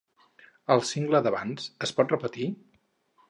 [0.75, 2.49] El single d'abans, el pots repetir?